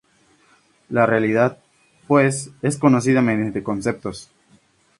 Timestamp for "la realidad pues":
0.89-2.49